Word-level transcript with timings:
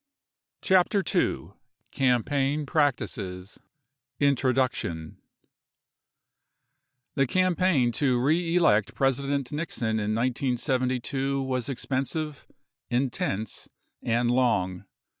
CHAPTER 0.63 1.03
2 1.03 1.53
Campaign 1.91 2.65
Practices 2.65 3.59
INTRODUCTION 4.19 5.17
The 7.13 7.27
campaign 7.27 7.91
to 7.91 8.19
reelect 8.19 8.95
President 8.95 9.51
Nixon 9.51 9.99
in 9.99 10.15
1972 10.15 11.43
was 11.43 11.69
expensive, 11.69 12.47
intense, 12.89 13.69
and 14.01 14.31
long. 14.31 14.85